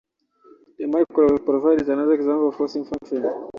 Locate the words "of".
2.47-2.55